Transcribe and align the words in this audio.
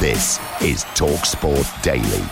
This 0.00 0.38
is 0.62 0.84
TalkSport 0.94 1.82
Daily. 1.82 2.22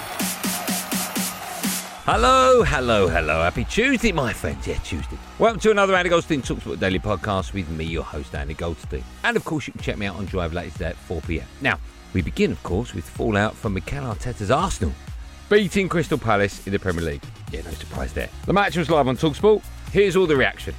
Hello, 2.04 2.62
hello, 2.62 3.08
hello. 3.08 3.42
Happy 3.42 3.64
Tuesday, 3.64 4.12
my 4.12 4.32
friends. 4.32 4.68
Yeah, 4.68 4.78
Tuesday. 4.84 5.18
Welcome 5.40 5.58
to 5.62 5.72
another 5.72 5.96
Andy 5.96 6.08
Goldstein 6.08 6.42
Talksport 6.42 6.78
Daily 6.78 7.00
podcast 7.00 7.54
with 7.54 7.68
me, 7.70 7.84
your 7.84 8.04
host, 8.04 8.36
Andy 8.36 8.54
Goldstein. 8.54 9.02
And 9.24 9.36
of 9.36 9.44
course, 9.44 9.66
you 9.66 9.72
can 9.72 9.82
check 9.82 9.98
me 9.98 10.06
out 10.06 10.14
on 10.14 10.26
Drive 10.26 10.52
later 10.52 10.70
today 10.70 10.90
at 10.90 10.96
4 10.96 11.20
pm. 11.22 11.44
Now, 11.60 11.80
we 12.12 12.22
begin, 12.22 12.52
of 12.52 12.62
course, 12.62 12.94
with 12.94 13.04
fallout 13.04 13.56
from 13.56 13.74
Mikel 13.74 14.04
Arteta's 14.04 14.52
Arsenal 14.52 14.92
beating 15.48 15.88
Crystal 15.88 16.18
Palace 16.18 16.64
in 16.68 16.72
the 16.72 16.78
Premier 16.78 17.04
League. 17.04 17.22
Yeah, 17.50 17.62
no 17.62 17.72
surprise 17.72 18.12
there. 18.12 18.28
The 18.44 18.52
match 18.52 18.76
was 18.76 18.90
live 18.90 19.08
on 19.08 19.16
Talksport. 19.16 19.64
Here's 19.90 20.14
all 20.14 20.28
the 20.28 20.36
reaction. 20.36 20.72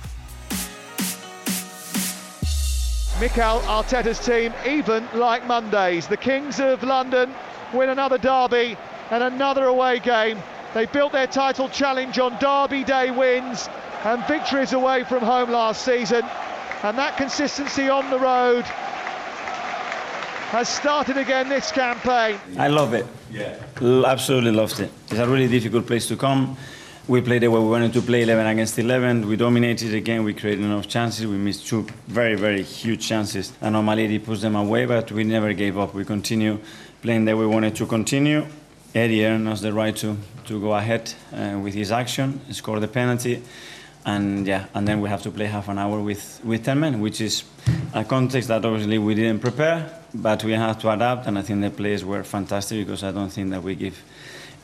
Mikel 3.19 3.61
Arteta's 3.61 4.23
team, 4.23 4.53
even 4.63 5.07
like 5.15 5.47
Mondays. 5.47 6.05
The 6.05 6.17
Kings 6.17 6.59
of 6.59 6.83
London 6.83 7.33
win 7.73 7.89
another 7.89 8.19
derby 8.19 8.77
and 9.09 9.23
another 9.23 9.65
away 9.65 9.97
game. 9.97 10.37
They 10.75 10.85
built 10.85 11.13
their 11.13 11.25
title 11.25 11.67
challenge 11.67 12.19
on 12.19 12.37
Derby 12.39 12.83
Day 12.83 13.09
wins 13.09 13.69
and 14.03 14.23
victories 14.27 14.73
away 14.73 15.03
from 15.03 15.23
home 15.23 15.49
last 15.49 15.83
season. 15.83 16.23
And 16.83 16.95
that 16.99 17.17
consistency 17.17 17.89
on 17.89 18.07
the 18.11 18.19
road 18.19 18.65
has 20.51 20.69
started 20.69 21.17
again 21.17 21.49
this 21.49 21.71
campaign. 21.71 22.39
I 22.55 22.67
love 22.67 22.93
it. 22.93 23.07
Yeah. 23.31 23.57
Absolutely 23.81 24.51
loved 24.51 24.79
it. 24.79 24.91
It's 25.09 25.19
a 25.19 25.27
really 25.27 25.47
difficult 25.47 25.87
place 25.87 26.07
to 26.09 26.17
come. 26.17 26.55
We 27.07 27.21
played 27.21 27.43
the 27.43 27.47
way 27.49 27.61
we 27.61 27.69
wanted 27.69 27.93
to 27.93 28.01
play 28.01 28.23
11 28.23 28.45
against 28.47 28.77
11. 28.77 29.29
We 29.29 29.37
dominated 29.37 29.93
again. 29.93 30.25
We 30.25 30.33
created 30.33 30.65
enough 30.65 30.89
chances. 30.89 31.25
We 31.25 31.37
missed 31.37 31.65
two 31.65 31.87
very, 32.05 32.35
very 32.35 32.63
huge 32.63 33.07
chances. 33.07 33.53
And 33.61 33.73
normally 33.73 34.09
he 34.09 34.19
puts 34.19 34.41
them 34.41 34.57
away, 34.57 34.85
but 34.85 35.09
we 35.13 35.23
never 35.23 35.53
gave 35.53 35.77
up. 35.77 35.93
We 35.93 36.03
continue 36.03 36.59
playing 37.01 37.23
the 37.23 37.37
way 37.37 37.45
we 37.45 37.47
wanted 37.47 37.77
to 37.77 37.85
continue. 37.85 38.45
Eddie 38.93 39.25
earned 39.25 39.47
us 39.47 39.61
the 39.61 39.71
right 39.71 39.95
to, 39.95 40.17
to 40.47 40.59
go 40.59 40.73
ahead 40.73 41.13
uh, 41.31 41.57
with 41.63 41.75
his 41.75 41.93
action, 41.93 42.41
score 42.51 42.81
the 42.81 42.89
penalty. 42.89 43.41
And 44.05 44.45
yeah, 44.45 44.65
and 44.73 44.85
then 44.85 44.99
we 44.99 45.07
have 45.07 45.21
to 45.23 45.31
play 45.31 45.45
half 45.45 45.69
an 45.69 45.77
hour 45.77 46.01
with, 46.01 46.41
with 46.43 46.65
10 46.65 46.77
men, 46.77 46.99
which 46.99 47.21
is 47.21 47.45
a 47.93 48.03
context 48.03 48.49
that 48.49 48.65
obviously 48.65 48.97
we 48.97 49.15
didn't 49.15 49.39
prepare, 49.39 49.97
but 50.13 50.43
we 50.43 50.51
have 50.51 50.77
to 50.79 50.89
adapt. 50.89 51.25
And 51.27 51.39
I 51.39 51.41
think 51.41 51.61
the 51.61 51.69
players 51.69 52.03
were 52.03 52.25
fantastic 52.25 52.85
because 52.85 53.05
I 53.05 53.13
don't 53.13 53.29
think 53.29 53.51
that 53.51 53.63
we 53.63 53.75
give 53.75 53.97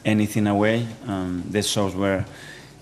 anything 0.06 0.48
away. 0.48 0.88
Um, 1.08 1.44
the 1.50 1.62
shows 1.62 1.96
were 1.96 2.26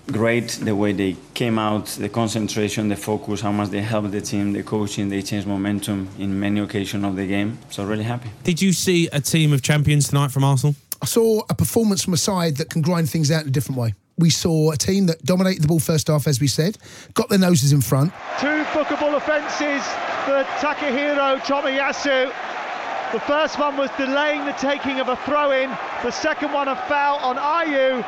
great, 0.08 0.48
the 0.62 0.74
way 0.74 0.92
they 0.92 1.16
came 1.34 1.58
out, 1.58 1.86
the 1.86 2.08
concentration, 2.08 2.88
the 2.88 2.96
focus, 2.96 3.40
how 3.40 3.52
much 3.52 3.70
they 3.70 3.80
helped 3.80 4.10
the 4.10 4.20
team, 4.20 4.52
the 4.52 4.62
coaching, 4.62 5.08
they 5.08 5.22
changed 5.22 5.46
momentum 5.46 6.08
in 6.18 6.38
many 6.38 6.60
occasions 6.60 7.04
of 7.04 7.16
the 7.16 7.26
game. 7.26 7.58
So 7.70 7.84
really 7.84 8.04
happy. 8.04 8.30
Did 8.42 8.60
you 8.60 8.72
see 8.72 9.08
a 9.12 9.20
team 9.20 9.52
of 9.52 9.62
champions 9.62 10.08
tonight 10.08 10.32
from 10.32 10.44
Arsenal? 10.44 10.74
I 11.00 11.06
saw 11.06 11.42
a 11.48 11.54
performance 11.54 12.04
from 12.04 12.14
a 12.14 12.18
side 12.18 12.56
that 12.56 12.70
can 12.70 12.82
grind 12.82 13.10
things 13.10 13.30
out 13.30 13.42
in 13.42 13.48
a 13.48 13.50
different 13.52 13.80
way. 13.80 13.94
We 14.18 14.30
saw 14.30 14.72
a 14.72 14.76
team 14.76 15.06
that 15.06 15.24
dominated 15.24 15.62
the 15.62 15.68
ball 15.68 15.80
first 15.80 16.08
half, 16.08 16.28
as 16.28 16.40
we 16.40 16.46
said, 16.46 16.78
got 17.14 17.28
their 17.28 17.38
noses 17.38 17.72
in 17.72 17.80
front. 17.80 18.12
Two 18.38 18.62
bookable 18.70 19.16
offences 19.16 19.82
for 20.24 20.44
Takahiro 20.60 21.38
Tomiyasu. 21.40 22.51
The 23.12 23.20
first 23.20 23.58
one 23.58 23.76
was 23.76 23.90
delaying 23.98 24.46
the 24.46 24.52
taking 24.52 24.98
of 24.98 25.08
a 25.08 25.16
throw 25.16 25.50
in, 25.50 25.68
the 26.02 26.10
second 26.10 26.50
one 26.50 26.68
a 26.68 26.76
foul 26.88 27.18
on 27.18 27.36
Ayew, 27.36 28.02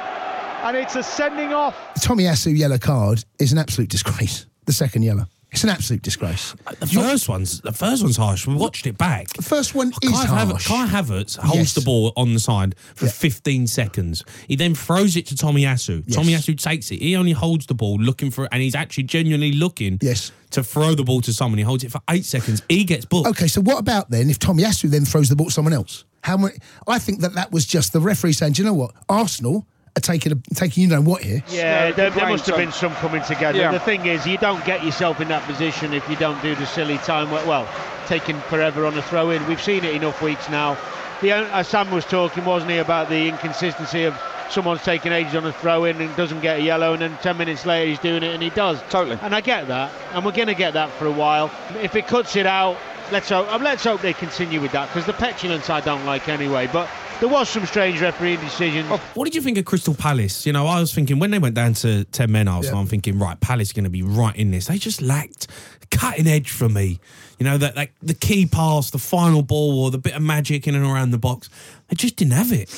and 0.62 0.74
it's 0.78 0.96
a 0.96 1.02
sending 1.02 1.52
off. 1.52 1.76
Tommy 2.00 2.24
Tomiyasu 2.24 2.56
yellow 2.56 2.78
card 2.78 3.22
is 3.38 3.52
an 3.52 3.58
absolute 3.58 3.90
disgrace. 3.90 4.46
The 4.64 4.72
second 4.72 5.02
yellow. 5.02 5.26
It's 5.54 5.62
an 5.62 5.70
absolute 5.70 6.02
disgrace. 6.02 6.54
Uh, 6.66 6.72
the 6.80 6.86
first 6.88 7.28
one's 7.28 7.60
the 7.60 7.70
first 7.72 8.02
one's 8.02 8.16
harsh. 8.16 8.44
We 8.44 8.54
watched 8.54 8.88
it 8.88 8.98
back. 8.98 9.28
The 9.28 9.42
first 9.42 9.72
one 9.72 9.92
is 10.02 10.10
Kai, 10.10 10.26
harsh. 10.26 10.66
Kai 10.66 10.86
Havertz 10.88 11.36
holds 11.36 11.56
Yes. 11.56 11.74
the 11.74 11.80
ball 11.82 12.12
on 12.16 12.34
the 12.34 12.40
side 12.40 12.74
for 12.96 13.04
Yeah. 13.06 13.12
15 13.12 13.66
seconds. 13.68 14.24
He 14.48 14.56
then 14.56 14.74
throws 14.74 15.14
it 15.16 15.26
to 15.26 15.36
Tomiyasu. 15.36 16.02
Yes. 16.06 16.16
Tomiyasu 16.18 16.58
takes 16.60 16.90
it. 16.90 17.00
He 17.00 17.14
only 17.14 17.30
holds 17.32 17.66
the 17.66 17.74
ball 17.74 17.96
looking 17.98 18.32
for 18.32 18.44
it, 18.46 18.48
and 18.50 18.62
he's 18.62 18.74
actually 18.74 19.04
genuinely 19.04 19.52
looking 19.52 19.98
Yes. 20.02 20.32
to 20.50 20.64
throw 20.64 20.96
the 20.96 21.04
ball 21.04 21.20
to 21.20 21.32
someone. 21.32 21.58
He 21.58 21.64
holds 21.64 21.84
it 21.84 21.92
for 21.92 22.00
eight 22.10 22.24
seconds. 22.24 22.60
He 22.68 22.82
gets 22.82 23.04
booked. 23.04 23.28
Okay, 23.28 23.46
so 23.46 23.60
what 23.60 23.78
about 23.78 24.10
then 24.10 24.30
if 24.30 24.40
Tomiyasu 24.40 24.90
then 24.90 25.04
throws 25.04 25.28
the 25.28 25.36
ball 25.36 25.46
to 25.46 25.52
someone 25.52 25.72
else? 25.72 26.04
How 26.22 26.36
many? 26.36 26.54
I 26.88 26.98
think 26.98 27.20
that 27.20 27.34
that 27.34 27.52
was 27.52 27.64
just 27.64 27.92
the 27.92 28.00
referee 28.00 28.32
saying, 28.32 28.54
Do 28.54 28.62
you 28.62 28.66
know 28.66 28.74
what? 28.74 28.92
Arsenal 29.08 29.66
are 29.96 30.00
taking 30.00 30.32
a, 30.32 30.54
taking 30.54 30.82
you 30.82 30.88
know 30.88 31.00
what 31.00 31.22
here. 31.22 31.42
Yeah, 31.48 31.92
there, 31.92 32.10
there 32.10 32.28
must 32.28 32.46
have 32.46 32.56
been 32.56 32.72
some 32.72 32.92
coming 32.94 33.22
together. 33.22 33.58
Yeah. 33.58 33.72
The 33.72 33.80
thing 33.80 34.06
is, 34.06 34.26
you 34.26 34.38
don't 34.38 34.64
get 34.64 34.84
yourself 34.84 35.20
in 35.20 35.28
that 35.28 35.42
position 35.44 35.92
if 35.92 36.08
you 36.08 36.16
don't 36.16 36.40
do 36.42 36.54
the 36.54 36.66
silly 36.66 36.98
time. 36.98 37.30
Well, 37.30 37.46
well 37.46 37.68
taking 38.06 38.38
forever 38.42 38.86
on 38.86 38.96
a 38.96 39.02
throw 39.02 39.30
in. 39.30 39.46
We've 39.46 39.62
seen 39.62 39.84
it 39.84 39.94
enough 39.94 40.20
weeks 40.22 40.48
now. 40.48 40.76
The, 41.20 41.32
uh, 41.32 41.62
Sam 41.62 41.90
was 41.90 42.04
talking, 42.04 42.44
wasn't 42.44 42.72
he, 42.72 42.78
about 42.78 43.08
the 43.08 43.28
inconsistency 43.28 44.04
of 44.04 44.20
someone's 44.50 44.82
taking 44.82 45.12
ages 45.12 45.34
on 45.34 45.46
a 45.46 45.52
throw 45.52 45.84
in 45.84 46.00
and 46.00 46.14
doesn't 46.16 46.40
get 46.40 46.60
a 46.60 46.62
yellow, 46.62 46.92
and 46.92 47.02
then 47.02 47.16
10 47.22 47.36
minutes 47.36 47.64
later 47.64 47.88
he's 47.88 47.98
doing 47.98 48.22
it 48.22 48.34
and 48.34 48.42
he 48.42 48.50
does. 48.50 48.80
Totally. 48.90 49.18
And 49.22 49.34
I 49.34 49.40
get 49.40 49.68
that, 49.68 49.92
and 50.12 50.24
we're 50.24 50.32
going 50.32 50.48
to 50.48 50.54
get 50.54 50.74
that 50.74 50.90
for 50.90 51.06
a 51.06 51.12
while. 51.12 51.50
If 51.82 51.96
it 51.96 52.06
cuts 52.06 52.36
it 52.36 52.46
out, 52.46 52.76
let's 53.10 53.28
hope, 53.28 53.50
uh, 53.52 53.58
let's 53.58 53.84
hope 53.84 54.00
they 54.00 54.12
continue 54.12 54.60
with 54.60 54.72
that 54.72 54.88
because 54.88 55.06
the 55.06 55.12
petulance 55.12 55.70
I 55.70 55.80
don't 55.80 56.04
like 56.04 56.28
anyway. 56.28 56.68
But 56.72 56.88
there 57.20 57.28
was 57.28 57.48
some 57.48 57.64
strange 57.66 58.00
refereeing 58.00 58.40
decisions. 58.40 58.88
Oh, 58.90 59.00
what 59.14 59.24
did 59.24 59.34
you 59.34 59.40
think 59.40 59.56
of 59.58 59.64
Crystal 59.64 59.94
Palace? 59.94 60.46
You 60.46 60.52
know, 60.52 60.66
I 60.66 60.80
was 60.80 60.92
thinking 60.94 61.18
when 61.18 61.30
they 61.30 61.38
went 61.38 61.54
down 61.54 61.74
to 61.74 62.04
10 62.04 62.30
men, 62.30 62.48
Arsenal, 62.48 62.76
Yeah. 62.76 62.80
I'm 62.82 62.86
thinking, 62.86 63.18
right, 63.18 63.38
Palace 63.40 63.70
are 63.70 63.74
going 63.74 63.84
to 63.84 63.90
be 63.90 64.02
right 64.02 64.34
in 64.36 64.50
this. 64.50 64.66
They 64.66 64.78
just 64.78 65.00
lacked 65.00 65.46
cutting 65.90 66.26
edge 66.26 66.50
for 66.50 66.68
me. 66.68 67.00
You 67.38 67.44
know, 67.44 67.58
that 67.58 67.76
like 67.76 67.92
the 68.02 68.14
key 68.14 68.46
pass, 68.46 68.90
the 68.90 68.98
final 68.98 69.42
ball, 69.42 69.84
or 69.84 69.90
the 69.90 69.98
bit 69.98 70.14
of 70.14 70.22
magic 70.22 70.66
in 70.66 70.74
and 70.74 70.84
around 70.84 71.10
the 71.10 71.18
box. 71.18 71.48
They 71.88 71.96
just 71.96 72.16
didn't 72.16 72.34
have 72.34 72.52
it. 72.52 72.68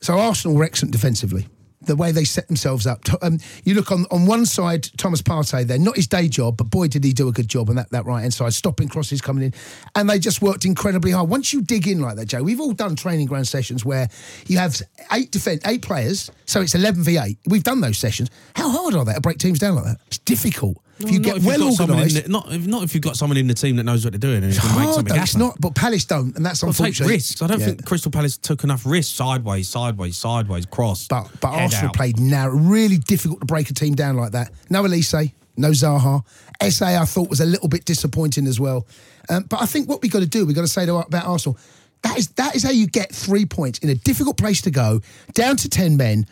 So 0.00 0.18
Arsenal 0.18 0.56
were 0.56 0.64
excellent 0.64 0.92
defensively. 0.92 1.46
The 1.84 1.96
way 1.96 2.12
they 2.12 2.24
set 2.24 2.46
themselves 2.46 2.86
up. 2.86 3.00
Um, 3.22 3.38
you 3.64 3.74
look 3.74 3.90
on 3.90 4.06
on 4.10 4.26
one 4.26 4.46
side, 4.46 4.88
Thomas 4.96 5.20
Partey 5.20 5.66
there, 5.66 5.78
not 5.78 5.96
his 5.96 6.06
day 6.06 6.28
job, 6.28 6.56
but 6.56 6.70
boy 6.70 6.88
did 6.88 7.02
he 7.02 7.12
do 7.12 7.28
a 7.28 7.32
good 7.32 7.48
job 7.48 7.70
on 7.70 7.76
that, 7.76 7.90
that 7.90 8.06
right 8.06 8.20
hand 8.20 8.32
side, 8.32 8.54
stopping 8.54 8.88
crosses 8.88 9.20
coming 9.20 9.44
in. 9.44 9.54
And 9.96 10.08
they 10.08 10.18
just 10.18 10.40
worked 10.42 10.64
incredibly 10.64 11.10
hard. 11.10 11.28
Once 11.28 11.52
you 11.52 11.60
dig 11.60 11.88
in 11.88 12.00
like 12.00 12.16
that, 12.16 12.26
Joe, 12.26 12.42
we've 12.42 12.60
all 12.60 12.72
done 12.72 12.94
training 12.94 13.26
ground 13.26 13.48
sessions 13.48 13.84
where 13.84 14.08
you 14.46 14.58
have 14.58 14.80
eight 15.12 15.30
defend 15.32 15.60
eight 15.66 15.82
players, 15.82 16.30
so 16.46 16.60
it's 16.60 16.74
eleven 16.74 17.02
v 17.02 17.18
eight. 17.18 17.38
We've 17.46 17.64
done 17.64 17.80
those 17.80 17.98
sessions. 17.98 18.30
How 18.54 18.70
hard 18.70 18.94
are 18.94 19.04
they 19.04 19.14
to 19.14 19.20
break 19.20 19.38
teams 19.38 19.58
down 19.58 19.74
like 19.74 19.84
that? 19.84 19.98
It's 20.06 20.18
difficult. 20.18 20.78
If 21.04 21.10
you 21.10 21.20
get 21.20 21.36
if 21.38 21.44
well 21.44 21.58
got 21.58 21.74
someone 21.74 21.98
in 21.98 22.02
organised, 22.04 22.24
the- 22.24 22.28
not, 22.30 22.52
if, 22.52 22.66
not 22.66 22.82
if 22.84 22.94
you've 22.94 23.02
got 23.02 23.16
someone 23.16 23.36
in 23.36 23.46
the 23.46 23.54
team 23.54 23.76
that 23.76 23.84
knows 23.84 24.04
what 24.04 24.12
they're 24.12 24.18
doing 24.18 24.36
and 24.42 24.46
it's 24.46 24.56
hard 24.58 25.06
though. 25.06 25.14
It's 25.14 25.36
not, 25.36 25.60
but 25.60 25.74
Palace 25.74 26.04
don't, 26.04 26.36
and 26.36 26.44
that's 26.44 26.62
Well, 26.62 26.70
unfortunate. 26.70 27.08
risks. 27.08 27.40
I 27.42 27.46
don't 27.46 27.60
Yeah. 27.60 27.66
think 27.66 27.84
Crystal 27.84 28.10
Palace 28.10 28.36
took 28.36 28.64
enough 28.64 28.84
risks 28.86 29.14
sideways, 29.14 29.68
sideways, 29.68 30.16
sideways, 30.16 30.66
cross. 30.66 31.06
But 31.08 31.28
but 31.40 31.48
Arsenal 31.48 31.88
out. 31.88 31.94
played 31.94 32.18
narrow, 32.20 32.54
really 32.56 32.98
difficult 32.98 33.40
to 33.40 33.46
break 33.46 33.70
a 33.70 33.74
team 33.74 33.94
down 33.94 34.16
like 34.16 34.32
that. 34.32 34.50
No 34.70 34.82
Olise, 34.82 35.32
no 35.56 35.70
Zaha. 35.70 36.22
Eze 36.60 36.82
I 36.82 37.04
thought 37.04 37.28
was 37.28 37.40
a 37.40 37.46
little 37.46 37.68
bit 37.68 37.84
disappointing 37.84 38.46
as 38.46 38.60
well. 38.60 38.86
Um, 39.28 39.44
but 39.48 39.60
I 39.62 39.66
think 39.66 39.88
what 39.88 40.02
we 40.02 40.08
got 40.08 40.20
to 40.20 40.26
do, 40.26 40.44
we 40.46 40.52
got 40.54 40.62
to 40.62 40.68
say 40.68 40.86
to, 40.86 40.94
about 40.96 41.26
Arsenal. 41.26 41.58
That 42.02 42.18
is 42.18 42.28
that 42.30 42.56
is 42.56 42.64
how 42.64 42.70
you 42.72 42.88
get 42.88 43.14
three 43.14 43.46
points 43.46 43.78
in 43.78 43.88
a 43.88 43.94
difficult 43.94 44.36
place 44.36 44.60
to 44.62 44.72
go, 44.72 45.00
down 45.34 45.56
to 45.58 45.68
ten 45.68 45.96
men. 45.96 46.26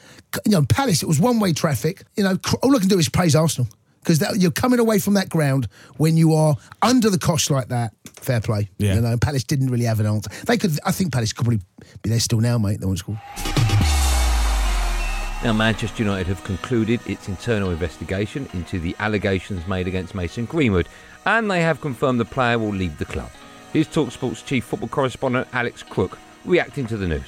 You 0.44 0.52
know, 0.52 0.62
Palace. 0.64 1.02
It 1.02 1.06
was 1.06 1.20
one 1.20 1.38
way 1.38 1.52
traffic. 1.52 2.02
You 2.16 2.24
know, 2.24 2.38
all 2.62 2.74
I 2.74 2.80
can 2.80 2.88
do 2.88 2.98
is 2.98 3.08
praise 3.08 3.36
Arsenal. 3.36 3.68
Because 4.02 4.20
you're 4.36 4.50
coming 4.50 4.78
away 4.78 4.98
from 4.98 5.14
that 5.14 5.28
ground 5.28 5.68
when 5.96 6.16
you 6.16 6.34
are 6.34 6.56
under 6.82 7.10
the 7.10 7.18
cosh 7.18 7.50
like 7.50 7.68
that. 7.68 7.92
Fair 8.16 8.40
play. 8.40 8.70
Yeah. 8.78 8.94
You 8.94 9.00
know, 9.00 9.16
Palace 9.16 9.44
didn't 9.44 9.70
really 9.70 9.84
have 9.84 10.00
an 10.00 10.06
answer. 10.06 10.30
They 10.46 10.56
could. 10.56 10.78
I 10.84 10.92
think 10.92 11.12
Palace 11.12 11.32
could 11.32 11.44
probably 11.44 11.62
be 12.02 12.10
there 12.10 12.20
still 12.20 12.40
now, 12.40 12.58
mate. 12.58 12.80
They 12.80 12.86
won't 12.86 12.98
score. 12.98 13.20
Now, 15.42 15.54
Manchester 15.54 16.02
United 16.02 16.26
have 16.26 16.44
concluded 16.44 17.00
its 17.06 17.26
internal 17.28 17.70
investigation 17.70 18.46
into 18.52 18.78
the 18.78 18.94
allegations 18.98 19.66
made 19.66 19.86
against 19.88 20.14
Mason 20.14 20.44
Greenwood, 20.44 20.86
and 21.24 21.50
they 21.50 21.62
have 21.62 21.80
confirmed 21.80 22.20
the 22.20 22.26
player 22.26 22.58
will 22.58 22.74
leave 22.74 22.98
the 22.98 23.06
club. 23.06 23.30
Here's 23.72 23.88
Talksport's 23.88 24.42
chief 24.42 24.64
football 24.64 24.88
correspondent 24.88 25.48
Alex 25.54 25.82
Crook 25.82 26.18
reacting 26.44 26.86
to 26.88 26.98
the 26.98 27.08
news. 27.08 27.22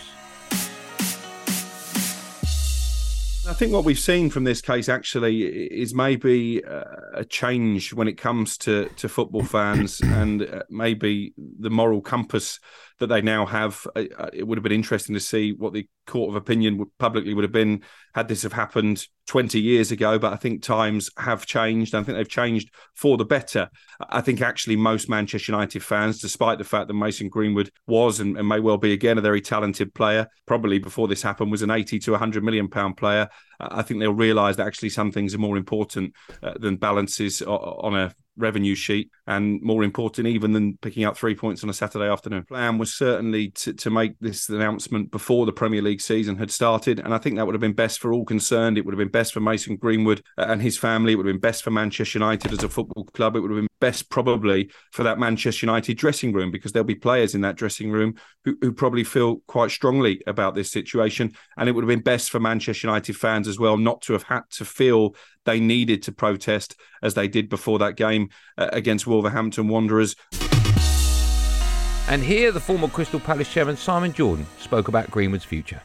I 3.53 3.55
think 3.55 3.75
what 3.75 3.85
we've 3.85 3.99
seen 3.99 4.31
from 4.31 4.45
this 4.45 4.63
case 4.63 4.89
actually 4.89 5.43
is 5.43 5.93
maybe 5.93 6.65
uh, 6.65 6.85
a 7.13 7.23
change 7.23 7.93
when 7.93 8.09
it 8.09 8.17
comes 8.17 8.57
to, 8.59 8.89
to 8.97 9.11
football 9.11 9.43
fans 9.43 10.01
and 10.01 10.41
uh, 10.41 10.63
maybe 10.71 11.35
the 11.37 11.69
moral 11.69 12.01
compass 12.01 12.59
that 13.03 13.09
they 13.09 13.21
now 13.21 13.45
have. 13.45 13.87
Uh, 13.95 14.05
it 14.33 14.47
would 14.47 14.57
have 14.57 14.63
been 14.63 14.73
interesting 14.73 15.15
to 15.15 15.21
see 15.21 15.53
what 15.53 15.73
the 15.73 15.87
court 16.07 16.31
of 16.31 16.37
opinion 16.37 16.85
publicly 16.99 17.35
would 17.35 17.45
have 17.45 17.53
been 17.53 17.83
had 18.15 18.29
this 18.29 18.43
have 18.43 18.53
happened 18.53 19.07
20 19.27 19.61
years 19.61 19.93
ago. 19.93 20.19
But 20.19 20.33
I 20.33 20.37
think 20.37 20.63
times 20.63 21.11
have 21.19 21.45
changed. 21.45 21.95
I 21.95 22.03
think 22.03 22.17
they've 22.17 22.29
changed 22.29 22.71
for 22.95 23.17
the 23.17 23.25
better. 23.25 23.69
I 24.01 24.21
think 24.21 24.41
actually 24.41 24.77
most 24.77 25.09
Manchester 25.09 25.53
United 25.53 25.83
fans, 25.83 26.21
despite 26.21 26.59
the 26.59 26.65
fact 26.65 26.89
that 26.89 26.95
Mason 26.95 27.29
Greenwood 27.29 27.71
was 27.87 28.21
and, 28.21 28.39
and 28.39 28.49
may 28.49 28.61
well 28.61 28.79
be 28.79 28.93
again 28.93 29.19
a 29.19 29.23
very 29.23 29.41
talented 29.41 29.93
player, 29.95 30.27
probably 30.47 30.79
before 30.79 31.09
this 31.09 31.23
happened 31.23 31.51
was 31.51 31.63
an 31.63 31.71
80 31.71 31.99
to 32.01 32.13
100 32.13 32.43
million 32.43 32.69
pound 32.69 32.97
player. 32.97 33.29
I 33.61 33.83
think 33.83 34.01
they'll 34.01 34.15
realise 34.15 34.57
that 34.57 34.67
actually 34.67 34.91
some 34.91 35.13
things 35.13 35.35
are 35.35 35.39
more 35.39 35.57
important 35.57 36.15
uh, 36.43 36.55
than 36.59 36.77
balances 36.77 37.43
on 37.43 37.97
a 37.97 38.15
revenue 38.37 38.75
sheet 38.75 39.11
and 39.27 39.61
more 39.63 39.85
important 39.85 40.27
even 40.27 40.53
than 40.53 40.79
picking 40.79 41.05
up 41.05 41.17
three 41.17 41.35
points 41.35 41.63
on 41.63 41.71
a 41.71 41.75
Saturday 41.75 42.11
afternoon. 42.11 42.45
Plan 42.45 42.79
was 42.79 42.93
certainly 42.93 43.51
to, 43.51 43.73
to 43.75 43.91
make 43.91 44.19
this 44.21 44.49
announcement 44.49 45.11
before 45.11 45.47
the 45.47 45.53
Premier 45.53 45.83
League 45.83 46.01
season 46.01 46.37
had 46.37 46.51
started 46.51 46.99
and 47.01 47.15
I 47.15 47.19
think 47.19 47.37
that 47.37 47.47
would 47.47 47.55
have 47.55 47.61
been 47.61 47.73
best 47.73 48.01
for 48.01 48.13
all 48.13 48.25
concerned. 48.25 48.79
It 48.79 48.85
would 48.85 48.95
have 48.95 48.99
been 48.99 49.09
best 49.09 49.33
for 49.33 49.41
Mason 49.41 49.77
Greenwood 49.77 50.23
and 50.37 50.63
his 50.63 50.79
family. 50.79 51.13
It 51.13 51.17
would 51.17 51.27
have 51.27 51.35
been 51.35 51.41
best 51.41 51.63
for 51.63 51.71
Manchester 51.71 52.19
United 52.19 52.53
as 52.53 52.63
a 52.63 52.69
football 52.69 53.05
club. 53.05 53.37
It 53.37 53.41
would 53.41 53.51
have 53.51 53.61
been 53.61 53.69
best 53.83 54.11
probably 54.11 54.71
for 54.93 55.03
that 55.03 55.19
Manchester 55.19 55.67
United 55.67 55.99
dressing 55.99 56.33
room 56.33 56.53
because 56.53 56.71
there'll 56.71 56.85
be 56.85 56.95
players 56.95 57.35
in 57.35 57.41
that 57.41 57.57
dressing 57.57 57.91
room 57.91 58.15
who, 58.45 58.57
who 58.61 58.73
probably 58.73 59.03
feel 59.03 59.43
quite 59.49 59.73
strongly 59.73 60.23
about 60.29 60.55
this 60.55 60.71
situation 60.71 61.33
and 61.57 61.69
it 61.69 61.73
would 61.73 61.83
have 61.83 61.89
been 61.89 61.99
best 61.99 62.31
for 62.31 62.39
Manchester 62.39 62.87
United 62.87 63.17
fans 63.17 63.49
as 63.49 63.59
well 63.59 63.77
not 63.77 64.01
to 64.01 64.13
have 64.13 64.23
had 64.23 64.43
to 64.51 64.65
feel 64.65 65.17
they 65.47 65.59
needed 65.59 66.01
to 66.01 66.13
protest 66.13 66.77
as 67.03 67.15
they 67.15 67.27
did 67.27 67.49
before 67.49 67.81
that 67.81 67.97
game 67.97 68.29
uh, 68.57 68.71
against 68.73 69.05
Wolverhampton 69.05 69.67
Wanderers. 69.67 70.15
And 72.09 72.23
here, 72.23 72.53
the 72.53 72.61
former 72.61 72.87
Crystal 72.87 73.19
Palace 73.19 73.53
chairman 73.53 73.77
Simon 73.77 74.13
Jordan 74.13 74.47
spoke 74.61 74.87
about 74.87 75.11
Greenwood's 75.11 75.45
future. 75.45 75.83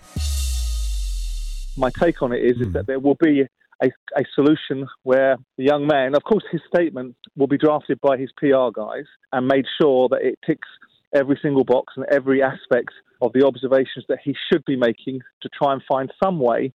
My 1.75 1.89
take 1.89 2.21
on 2.21 2.31
it 2.31 2.43
is, 2.43 2.57
mm. 2.57 2.67
is 2.67 2.73
that 2.73 2.85
there 2.85 2.99
will 2.99 3.15
be 3.15 3.47
a, 3.83 3.87
a 4.15 4.23
solution 4.33 4.87
where 5.03 5.37
the 5.57 5.63
young 5.63 5.87
man, 5.87 6.15
of 6.15 6.23
course, 6.23 6.43
his 6.51 6.61
statement 6.73 7.15
will 7.35 7.47
be 7.47 7.57
drafted 7.57 7.99
by 8.01 8.17
his 8.17 8.31
PR 8.37 8.69
guys 8.73 9.05
and 9.31 9.47
made 9.47 9.65
sure 9.79 10.09
that 10.09 10.21
it 10.21 10.39
ticks 10.45 10.67
every 11.13 11.39
single 11.41 11.63
box 11.63 11.93
and 11.95 12.05
every 12.11 12.41
aspect 12.41 12.91
of 13.21 13.31
the 13.33 13.45
observations 13.45 14.05
that 14.09 14.19
he 14.23 14.35
should 14.51 14.63
be 14.65 14.75
making 14.75 15.21
to 15.41 15.49
try 15.49 15.73
and 15.73 15.81
find 15.87 16.11
some 16.23 16.39
way 16.39 16.73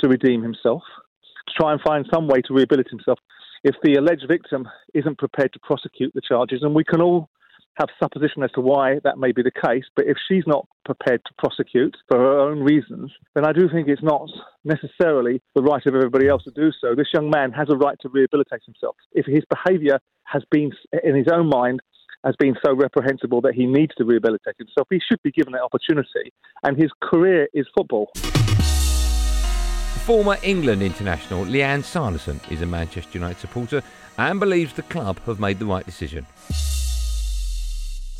to 0.00 0.08
redeem 0.08 0.42
himself 0.42 0.82
to 1.50 1.62
try 1.62 1.72
and 1.72 1.80
find 1.80 2.06
some 2.12 2.28
way 2.28 2.40
to 2.42 2.54
rehabilitate 2.54 2.90
himself. 2.90 3.18
If 3.62 3.74
the 3.82 3.94
alleged 3.94 4.26
victim 4.28 4.68
isn't 4.94 5.18
prepared 5.18 5.52
to 5.52 5.58
prosecute 5.60 6.12
the 6.14 6.22
charges, 6.26 6.62
and 6.62 6.74
we 6.74 6.84
can 6.84 7.02
all 7.02 7.28
have 7.80 7.88
supposition 7.98 8.42
as 8.42 8.50
to 8.52 8.60
why 8.60 8.98
that 9.04 9.18
may 9.18 9.32
be 9.32 9.42
the 9.42 9.50
case, 9.50 9.84
but 9.96 10.04
if 10.06 10.16
she's 10.28 10.44
not 10.46 10.68
prepared 10.84 11.22
to 11.24 11.32
prosecute 11.38 11.96
for 12.08 12.18
her 12.18 12.38
own 12.38 12.60
reasons, 12.60 13.10
then 13.34 13.46
I 13.46 13.52
do 13.52 13.68
think 13.72 13.88
it's 13.88 14.02
not 14.02 14.28
necessarily 14.64 15.40
the 15.54 15.62
right 15.62 15.84
of 15.86 15.94
everybody 15.94 16.28
else 16.28 16.44
to 16.44 16.50
do 16.50 16.70
so. 16.78 16.94
This 16.94 17.08
young 17.14 17.30
man 17.30 17.52
has 17.52 17.68
a 17.70 17.76
right 17.76 17.96
to 18.02 18.10
rehabilitate 18.10 18.60
himself. 18.66 18.96
If 19.12 19.24
his 19.24 19.44
behaviour 19.48 19.98
has 20.24 20.42
been, 20.50 20.72
in 21.02 21.16
his 21.16 21.28
own 21.32 21.48
mind, 21.48 21.80
has 22.22 22.34
been 22.38 22.54
so 22.62 22.74
reprehensible 22.74 23.40
that 23.40 23.54
he 23.54 23.64
needs 23.64 23.94
to 23.96 24.04
rehabilitate 24.04 24.56
himself, 24.58 24.86
he 24.90 25.00
should 25.00 25.22
be 25.22 25.30
given 25.30 25.54
that 25.54 25.62
opportunity. 25.62 26.34
And 26.62 26.76
his 26.76 26.90
career 27.02 27.48
is 27.54 27.66
football. 27.74 28.10
Former 30.04 30.36
England 30.42 30.82
international 30.82 31.46
Lianne 31.46 31.84
Sanderson 31.84 32.40
is 32.50 32.60
a 32.60 32.66
Manchester 32.66 33.16
United 33.16 33.38
supporter 33.38 33.82
and 34.18 34.38
believes 34.38 34.74
the 34.74 34.82
club 34.82 35.18
have 35.20 35.40
made 35.40 35.58
the 35.58 35.66
right 35.66 35.86
decision. 35.86 36.26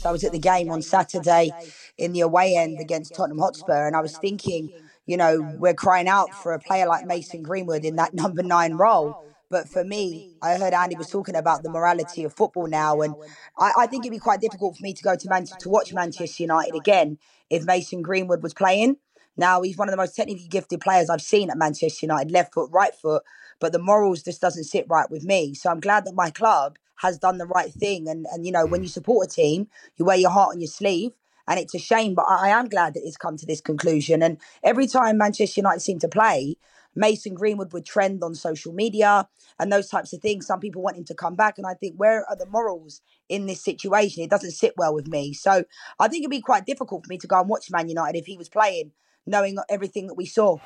So 0.00 0.08
I 0.08 0.12
was 0.12 0.25
at 0.25 0.32
the 0.32 0.38
game 0.38 0.70
on 0.70 0.81
Saturday 0.81 1.50
in 1.99 2.12
the 2.12 2.23
away 2.23 2.56
end 2.56 2.81
against 2.81 3.14
Tottenham 3.14 3.38
Hotspur, 3.38 3.87
and 3.87 3.94
I 3.94 4.00
was 4.00 4.17
thinking, 4.17 4.73
you 5.05 5.19
know, 5.19 5.43
we're 5.58 5.75
crying 5.75 6.08
out 6.08 6.32
for 6.32 6.55
a 6.55 6.58
player 6.58 6.87
like 6.87 7.05
Mason 7.05 7.43
Greenwood 7.43 7.85
in 7.85 7.97
that 7.97 8.14
number 8.23 8.43
nine 8.43 8.75
role. 8.75 9.26
But 9.50 9.69
for 9.69 9.85
me, 9.85 10.37
I 10.41 10.56
heard 10.56 10.73
Andy 10.73 10.97
was 10.97 11.11
talking 11.11 11.37
about 11.37 11.62
the 11.62 11.69
morality 11.69 12.25
of 12.25 12.32
football 12.32 12.67
now, 12.67 13.02
and 13.02 13.14
I, 13.58 13.73
I 13.81 13.87
think 13.88 14.06
it'd 14.06 14.12
be 14.12 14.19
quite 14.19 14.41
difficult 14.41 14.79
for 14.79 14.82
me 14.82 14.94
to 14.94 15.02
go 15.02 15.17
to 15.17 15.29
Manchester 15.29 15.64
to 15.64 15.69
watch 15.69 15.93
Manchester 15.93 16.44
United 16.44 16.75
again 16.75 17.19
if 17.50 17.64
Mason 17.64 18.00
Greenwood 18.00 18.43
was 18.43 18.55
playing. 18.55 18.97
Now 19.41 19.63
he's 19.63 19.79
one 19.79 19.89
of 19.89 19.93
the 19.93 19.97
most 19.97 20.15
technically 20.15 20.47
gifted 20.47 20.83
players 20.83 21.09
I've 21.09 21.23
seen 21.23 21.49
at 21.49 21.57
Manchester 21.57 22.05
United, 22.05 22.31
left 22.31 22.53
foot, 22.53 22.69
right 22.71 22.95
foot, 22.95 23.23
but 23.59 23.73
the 23.73 23.79
morals 23.79 24.23
just 24.23 24.43
doesn't 24.43 24.65
sit 24.65 24.85
right 24.87 25.11
with 25.11 25.25
me. 25.25 25.55
So 25.55 25.71
I'm 25.71 25.81
glad 25.81 26.05
that 26.05 26.15
my 26.15 26.29
club 26.29 26.77
has 26.97 27.17
done 27.17 27.39
the 27.39 27.47
right 27.47 27.73
thing. 27.73 28.07
And 28.07 28.27
and 28.33 28.45
you 28.45 28.53
know, 28.53 28.67
when 28.67 28.83
you 28.83 28.89
mm. 28.91 28.93
support 28.93 29.29
a 29.29 29.31
team, 29.31 29.69
you 29.97 30.05
wear 30.05 30.19
your 30.19 30.31
heart 30.31 30.51
on 30.55 30.61
your 30.61 30.69
sleeve. 30.69 31.13
And 31.49 31.59
it's 31.59 31.75
a 31.75 31.79
shame, 31.79 32.15
but 32.15 32.27
I, 32.29 32.49
I 32.49 32.49
am 32.51 32.69
glad 32.69 32.93
that 32.95 33.03
it's 33.03 33.17
come 33.17 33.39
to 33.39 33.47
this 33.47 33.63
conclusion. 33.63 34.23
And 34.23 34.37
every 34.63 34.87
time 34.87 35.17
Manchester 35.17 35.61
United 35.61 35.81
seem 35.81 35.99
to 36.01 36.09
play, 36.09 36.57
Mason 36.95 37.33
Greenwood 37.33 37.73
would 37.73 37.87
trend 37.87 38.23
on 38.23 38.35
social 38.35 38.75
media 38.75 39.27
and 39.59 39.73
those 39.73 39.89
types 39.89 40.13
of 40.13 40.21
things. 40.21 40.47
Some 40.47 40.61
people 40.61 40.83
want 40.83 40.99
him 40.99 41.05
to 41.05 41.15
come 41.15 41.35
back. 41.35 41.57
And 41.57 41.67
I 41.67 41.75
think, 41.75 41.97
where 41.97 42.29
are 42.29 42.37
the 42.37 42.47
morals 42.47 43.01
in 43.31 43.47
this 43.47 43.65
situation? 43.65 44.23
It 44.23 44.31
doesn't 44.31 44.51
sit 44.51 44.75
well 44.77 44.95
with 44.95 45.09
me. 45.09 45.33
So 45.33 45.65
I 45.99 46.09
think 46.09 46.23
it'd 46.23 46.31
be 46.31 46.43
quite 46.43 46.67
difficult 46.67 47.07
for 47.07 47.11
me 47.11 47.19
to 47.19 47.27
go 47.27 47.41
and 47.41 47.49
watch 47.49 47.71
Man 47.71 47.89
United 47.89 48.19
if 48.19 48.27
he 48.27 48.37
was 48.37 48.51
playing 48.51 48.93
knowing 49.27 49.57
everything 49.69 50.07
that 50.09 50.15
we 50.15 50.27
saw. 50.27 50.59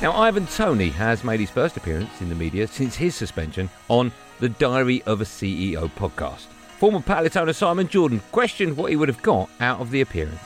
Now, 0.00 0.12
Ivan 0.12 0.46
Toney 0.46 0.90
has 0.90 1.24
made 1.24 1.40
his 1.40 1.50
first 1.50 1.76
appearance 1.76 2.20
in 2.20 2.28
the 2.28 2.34
media 2.36 2.68
since 2.68 2.94
his 2.94 3.16
suspension 3.16 3.68
on 3.88 4.12
the 4.38 4.48
Diary 4.48 5.02
of 5.06 5.20
a 5.20 5.24
CEO 5.24 5.90
podcast. 5.96 6.46
Former 6.78 7.00
Palace 7.00 7.34
owner 7.34 7.52
Simon 7.52 7.88
Jordan 7.88 8.22
questioned 8.30 8.76
what 8.76 8.90
he 8.90 8.96
would 8.96 9.08
have 9.08 9.20
got 9.22 9.50
out 9.58 9.80
of 9.80 9.90
the 9.90 10.00
appearance. 10.00 10.38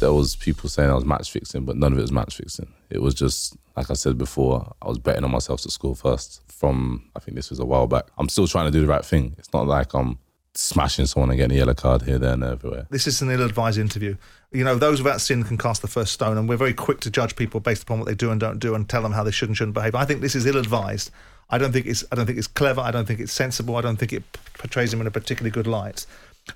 There 0.00 0.12
was 0.12 0.34
people 0.34 0.68
saying 0.68 0.90
I 0.90 0.94
was 0.94 1.04
match 1.04 1.30
fixing, 1.30 1.64
but 1.64 1.76
none 1.76 1.92
of 1.92 1.98
it 1.98 2.02
was 2.02 2.10
match 2.10 2.34
fixing. 2.34 2.72
It 2.88 3.00
was 3.00 3.14
just, 3.14 3.56
like 3.76 3.90
I 3.90 3.94
said 3.94 4.18
before, 4.18 4.74
I 4.82 4.88
was 4.88 4.98
betting 4.98 5.22
on 5.22 5.30
myself 5.30 5.60
to 5.60 5.70
score 5.70 5.94
first. 5.94 6.42
From 6.48 7.08
I 7.14 7.20
think 7.20 7.36
this 7.36 7.50
was 7.50 7.60
a 7.60 7.64
while 7.64 7.86
back. 7.86 8.06
I'm 8.18 8.28
still 8.28 8.48
trying 8.48 8.64
to 8.66 8.72
do 8.72 8.80
the 8.80 8.88
right 8.88 9.04
thing. 9.04 9.36
It's 9.38 9.52
not 9.52 9.68
like 9.68 9.94
I'm 9.94 10.18
smashing 10.54 11.06
someone 11.06 11.30
and 11.30 11.38
getting 11.38 11.56
a 11.56 11.60
yellow 11.60 11.74
card 11.74 12.02
here, 12.02 12.18
there, 12.18 12.34
and 12.34 12.44
everywhere. 12.44 12.86
This 12.90 13.06
is 13.06 13.22
an 13.22 13.30
ill-advised 13.30 13.78
interview. 13.78 14.16
You 14.52 14.64
know, 14.64 14.76
those 14.76 15.02
without 15.02 15.20
sin 15.20 15.44
can 15.44 15.58
cast 15.58 15.82
the 15.82 15.88
first 15.88 16.12
stone, 16.12 16.36
and 16.36 16.48
we're 16.48 16.56
very 16.56 16.74
quick 16.74 17.00
to 17.00 17.10
judge 17.10 17.36
people 17.36 17.60
based 17.60 17.84
upon 17.84 17.98
what 17.98 18.06
they 18.06 18.14
do 18.14 18.30
and 18.30 18.40
don't 18.40 18.58
do, 18.58 18.74
and 18.74 18.88
tell 18.88 19.02
them 19.02 19.12
how 19.12 19.22
they 19.22 19.30
should 19.30 19.48
and 19.48 19.56
shouldn't 19.56 19.74
behave. 19.74 19.94
I 19.94 20.04
think 20.04 20.20
this 20.20 20.34
is 20.34 20.46
ill-advised. 20.46 21.10
I 21.50 21.58
don't 21.58 21.72
think 21.72 21.86
it's. 21.86 22.04
I 22.10 22.16
don't 22.16 22.26
think 22.26 22.38
it's 22.38 22.46
clever. 22.46 22.80
I 22.80 22.90
don't 22.90 23.06
think 23.06 23.20
it's 23.20 23.32
sensible. 23.32 23.76
I 23.76 23.80
don't 23.80 23.96
think 23.96 24.12
it 24.12 24.22
portrays 24.54 24.92
him 24.92 25.00
in 25.00 25.06
a 25.06 25.10
particularly 25.10 25.50
good 25.50 25.66
light. 25.66 26.06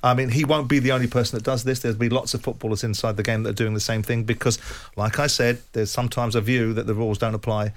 I 0.03 0.15
mean, 0.15 0.31
he 0.31 0.45
won't 0.45 0.69
be 0.69 0.79
the 0.79 0.93
only 0.93 1.07
person 1.07 1.37
that 1.37 1.45
does 1.45 1.65
this. 1.65 1.81
There'll 1.81 1.97
be 1.97 2.09
lots 2.09 2.35
of 2.35 2.43
footballers 2.43 2.85
inside 2.85 3.17
the 3.17 3.23
game 3.23 3.43
that 3.43 3.51
are 3.51 3.55
doing 3.65 3.75
the 3.75 3.81
same 3.81 4.03
thing 4.03 4.25
because, 4.25 4.59
like 4.97 5.19
I 5.19 5.27
said, 5.27 5.61
there's 5.73 5.91
sometimes 5.91 6.35
a 6.35 6.41
view 6.41 6.73
that 6.75 6.87
the 6.87 6.95
rules 6.95 7.19
don't 7.19 7.35
apply 7.35 7.73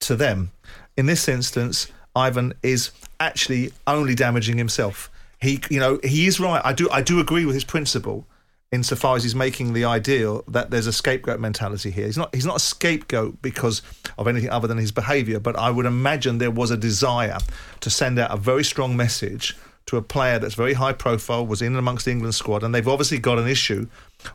to 0.00 0.16
them. 0.16 0.50
In 0.96 1.06
this 1.06 1.28
instance, 1.28 1.88
Ivan 2.14 2.54
is 2.62 2.90
actually 3.20 3.72
only 3.86 4.14
damaging 4.14 4.56
himself 4.56 5.10
he 5.40 5.60
you 5.70 5.80
know 5.80 5.98
he 6.02 6.26
is 6.26 6.40
right. 6.40 6.60
I 6.64 6.72
do 6.72 6.88
I 6.90 7.02
do 7.02 7.20
agree 7.20 7.44
with 7.44 7.54
his 7.54 7.64
principle 7.64 8.26
insofar 8.70 9.16
as 9.16 9.22
he's 9.22 9.34
making 9.34 9.72
the 9.72 9.84
ideal 9.84 10.44
that 10.46 10.70
there's 10.70 10.86
a 10.86 10.92
scapegoat 10.92 11.40
mentality 11.40 11.90
here. 11.90 12.06
He's 12.06 12.18
not 12.18 12.34
he's 12.34 12.46
not 12.46 12.56
a 12.56 12.60
scapegoat 12.60 13.40
because 13.40 13.82
of 14.18 14.28
anything 14.28 14.50
other 14.50 14.68
than 14.68 14.78
his 14.78 14.92
behaviour, 14.92 15.40
but 15.40 15.56
I 15.56 15.70
would 15.70 15.86
imagine 15.86 16.38
there 16.38 16.50
was 16.50 16.70
a 16.70 16.76
desire 16.76 17.38
to 17.80 17.90
send 17.90 18.18
out 18.18 18.30
a 18.30 18.36
very 18.36 18.64
strong 18.64 18.96
message 18.96 19.56
to 19.86 19.96
a 19.96 20.02
player 20.02 20.38
that's 20.38 20.54
very 20.54 20.74
high 20.74 20.92
profile, 20.92 21.46
was 21.46 21.62
in 21.62 21.74
amongst 21.74 22.04
the 22.04 22.10
England 22.10 22.34
squad, 22.34 22.62
and 22.62 22.74
they've 22.74 22.86
obviously 22.86 23.18
got 23.18 23.38
an 23.38 23.48
issue 23.48 23.88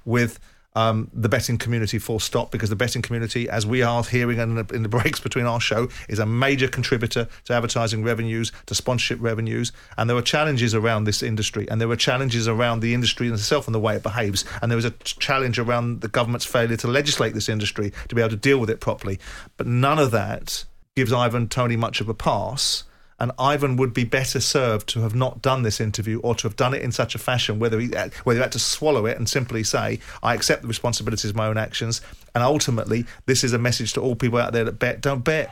with 0.04 0.40
um, 0.76 1.10
the 1.14 1.30
betting 1.30 1.58
community 1.58 2.00
full 2.00 2.20
stop 2.20 2.52
because 2.52 2.70
the 2.70 2.76
betting 2.76 3.02
community, 3.02 3.50
as 3.50 3.66
we 3.66 3.82
are 3.82 4.04
hearing 4.04 4.40
in 4.40 4.56
the, 4.56 4.66
in 4.74 4.84
the 4.84 4.90
breaks 4.94 5.20
between 5.20 5.46
our 5.46 5.60
show, 5.60 5.88
is 6.10 6.20
a 6.20 6.26
major 6.26 6.68
contributor 6.68 7.28
to 7.46 7.54
advertising 7.54 8.04
revenues, 8.04 8.52
to 8.66 8.76
sponsorship 8.76 9.20
revenues. 9.22 9.72
And 9.98 10.10
there 10.10 10.18
are 10.18 10.22
challenges 10.22 10.74
around 10.74 11.04
this 11.06 11.24
industry, 11.24 11.68
and 11.70 11.80
there 11.80 11.90
are 11.90 11.96
challenges 11.96 12.48
around 12.48 12.80
the 12.80 12.94
industry 12.94 13.28
itself 13.28 13.68
and 13.68 13.76
the 13.76 13.80
way 13.80 13.96
it 13.96 14.04
behaves. 14.04 14.46
And 14.62 14.72
there 14.72 14.80
is 14.80 14.86
a 14.86 14.92
challenge 14.92 15.60
around 15.60 16.02
the 16.02 16.08
government's 16.08 16.46
failure 16.46 16.78
to 16.78 16.88
legislate 16.88 17.34
this 17.34 17.50
industry 17.50 17.92
to 18.08 18.16
be 18.16 18.22
able 18.22 18.32
to 18.32 18.36
deal 18.36 18.58
with 18.58 18.70
it 18.70 18.80
properly. 18.80 19.20
But 19.58 19.68
none 19.68 20.00
of 20.00 20.12
that 20.12 20.66
gives 20.96 21.12
Ivan 21.12 21.48
Toney 21.50 21.76
much 21.76 22.02
of 22.02 22.10
a 22.10 22.14
pass 22.14 22.84
and 23.24 23.32
Ivan 23.40 23.78
would 23.78 23.94
be 23.94 24.04
better 24.04 24.42
served 24.42 24.90
to 24.90 25.00
have 25.00 25.16
not 25.16 25.42
done 25.42 25.64
this 25.64 25.80
interview 25.80 26.20
or 26.20 26.36
to 26.36 26.44
have 26.46 26.58
done 26.58 26.74
it 26.74 26.82
in 26.82 26.92
such 26.92 27.16
a 27.16 27.18
fashion 27.18 27.58
whether 27.58 27.80
he 27.80 27.96
uh, 27.96 28.10
whether 28.26 28.40
he 28.40 28.42
had 28.42 28.52
to 28.52 28.60
swallow 28.60 29.06
it 29.06 29.18
and 29.18 29.30
simply 29.30 29.64
say 29.64 30.00
I 30.22 30.34
accept 30.34 30.62
the 30.62 30.68
responsibilities 30.68 31.30
of 31.30 31.36
my 31.38 31.48
own 31.48 31.58
actions 31.58 32.02
and 32.36 32.44
ultimately 32.44 33.06
this 33.26 33.46
is 33.46 33.54
a 33.54 33.58
message 33.58 33.94
to 33.94 34.02
all 34.02 34.18
people 34.18 34.40
out 34.40 34.52
there 34.52 34.66
that 34.66 34.78
bet 34.78 35.00
don't 35.00 35.24
bet. 35.24 35.50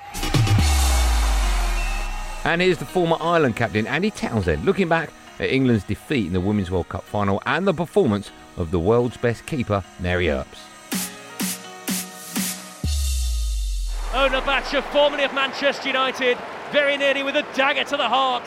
And 2.44 2.62
here's 2.62 2.78
the 2.78 2.86
former 2.86 3.16
Ireland 3.22 3.56
captain 3.56 3.88
Andy 3.88 4.12
Townsend 4.12 4.66
looking 4.66 4.90
back 4.90 5.10
at 5.40 5.50
England's 5.50 5.86
defeat 5.86 6.28
in 6.28 6.34
the 6.34 6.42
Women's 6.42 6.70
World 6.70 6.90
Cup 6.90 7.06
final 7.06 7.42
and 7.46 7.66
the 7.66 7.74
performance 7.74 8.32
of 8.58 8.72
the 8.72 8.80
world's 8.80 9.16
best 9.16 9.46
keeper 9.46 9.82
Mary 10.02 10.30
Earps 10.30 10.60
Ona 14.14 14.42
Batlle, 14.42 14.82
formerly 14.92 15.24
of 15.24 15.34
Manchester 15.34 15.88
United, 15.88 16.38
very 16.72 16.98
nearly 16.98 17.24
with 17.24 17.36
a 17.38 17.46
dagger 17.56 17.86
to 17.86 17.96
the 17.98 18.08
heart 18.10 18.44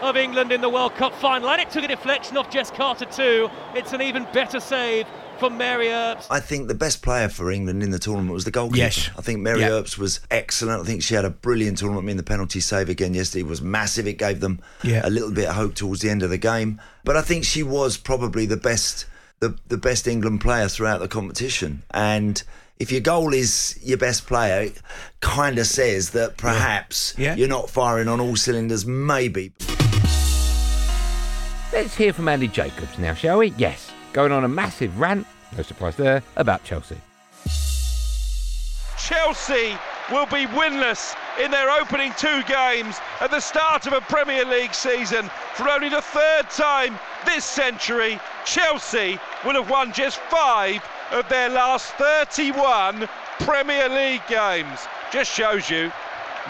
of 0.00 0.16
England 0.16 0.50
in 0.50 0.60
the 0.62 0.68
World 0.68 0.94
Cup 0.94 1.14
final. 1.14 1.50
And 1.50 1.60
it 1.60 1.70
took 1.70 1.84
a 1.84 1.88
deflection 1.88 2.36
off 2.38 2.48
Jess 2.50 2.70
Carter 2.70 3.04
too. 3.04 3.50
It's 3.74 3.92
an 3.92 4.00
even 4.00 4.26
better 4.32 4.60
save 4.60 5.06
from 5.38 5.58
Mary 5.58 5.88
Earps. 5.88 6.26
I 6.30 6.40
think 6.40 6.68
the 6.68 6.74
best 6.74 7.02
player 7.02 7.28
for 7.28 7.50
England 7.50 7.82
in 7.82 7.90
the 7.90 7.98
tournament 7.98 8.32
was 8.32 8.44
the 8.44 8.50
goalkeeper. 8.50 8.78
Yes. 8.78 9.10
I 9.18 9.20
think 9.20 9.40
Mary 9.40 9.60
Yeah. 9.60 9.70
Earps 9.72 9.98
was 9.98 10.20
excellent. 10.30 10.80
I 10.80 10.84
think 10.84 11.02
she 11.02 11.14
had 11.14 11.24
a 11.26 11.30
brilliant 11.30 11.78
tournament. 11.78 12.04
I 12.04 12.06
mean, 12.06 12.16
the 12.16 12.22
penalty 12.22 12.60
save 12.60 12.88
again 12.88 13.12
yesterday 13.12 13.42
was 13.42 13.60
massive. 13.60 14.06
It 14.06 14.14
gave 14.16 14.40
them 14.40 14.60
Yeah. 14.82 15.02
a 15.06 15.10
little 15.10 15.30
bit 15.32 15.48
of 15.48 15.54
hope 15.54 15.74
towards 15.74 16.00
the 16.00 16.08
end 16.08 16.22
of 16.22 16.30
the 16.30 16.38
game. 16.38 16.80
But 17.04 17.16
I 17.18 17.20
think 17.22 17.44
she 17.44 17.62
was 17.62 17.98
probably 17.98 18.46
the 18.46 18.56
best, 18.56 19.04
the, 19.40 19.54
the 19.68 19.76
best 19.76 20.06
England 20.08 20.40
player 20.40 20.68
throughout 20.68 21.00
the 21.00 21.08
competition. 21.08 21.82
And 21.90 22.42
if 22.78 22.90
your 22.90 23.00
goal 23.00 23.32
is 23.32 23.78
your 23.82 23.98
best 23.98 24.26
player, 24.26 24.62
it 24.62 24.80
kind 25.20 25.58
of 25.58 25.66
says 25.66 26.10
that 26.10 26.36
perhaps 26.36 27.14
Yeah. 27.16 27.34
you're 27.34 27.48
not 27.48 27.70
firing 27.70 28.08
on 28.08 28.20
all 28.20 28.36
cylinders. 28.36 28.84
Maybe. 28.84 29.52
Let's 31.72 31.96
hear 31.96 32.12
from 32.12 32.28
Andy 32.28 32.48
Jacobs 32.48 32.98
now, 32.98 33.14
shall 33.14 33.38
we? 33.38 33.52
Yes, 33.56 33.90
going 34.12 34.30
on 34.32 34.44
a 34.44 34.48
massive 34.48 34.98
rant, 34.98 35.26
no 35.56 35.62
surprise 35.62 35.96
there, 35.96 36.22
about 36.36 36.62
Chelsea. 36.64 36.96
Chelsea 38.96 39.76
will 40.10 40.26
be 40.26 40.46
winless 40.46 41.14
in 41.42 41.50
their 41.50 41.70
opening 41.70 42.12
two 42.16 42.42
games 42.44 42.96
at 43.20 43.30
the 43.30 43.40
start 43.40 43.86
of 43.86 43.92
a 43.92 44.00
Premier 44.02 44.44
League 44.44 44.72
season. 44.74 45.28
For 45.54 45.68
only 45.68 45.88
the 45.88 46.00
third 46.00 46.48
time 46.50 46.98
this 47.26 47.44
century, 47.44 48.18
Chelsea 48.44 49.18
will 49.44 49.54
have 49.54 49.68
won 49.68 49.92
just 49.92 50.18
five 50.30 50.80
of 51.14 51.28
their 51.28 51.48
last 51.48 51.92
31 51.92 53.08
Premier 53.38 53.88
League 53.88 54.26
games. 54.28 54.80
Just 55.12 55.32
shows 55.32 55.70
you 55.70 55.92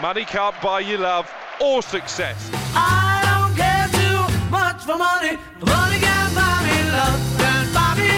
money 0.01 0.25
can't 0.25 0.59
buy 0.59 0.79
you 0.79 0.97
love 0.97 1.31
or 1.61 1.83
success. 1.83 2.49
I 2.73 3.21
don't 3.23 3.55
care 3.55 3.87
too 3.89 4.49
much 4.49 4.81
for 4.81 4.97
money. 4.97 5.37
Money 5.63 5.99
can 5.99 6.33
buy 6.33 6.63
me 6.65 6.91
love. 6.91 7.21
Can 7.37 7.73
buy 7.75 7.93
me 7.95 8.09